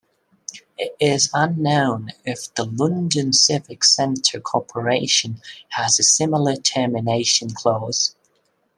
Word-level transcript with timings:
It 0.79 0.95
is 0.99 1.29
unknown 1.31 2.09
if 2.25 2.51
the 2.55 2.63
London 2.65 3.33
Civic 3.33 3.83
Centre 3.83 4.39
Corporation 4.39 5.39
has 5.69 5.99
a 5.99 6.03
similar 6.03 6.55
termination 6.55 7.51
clause. 7.53 8.15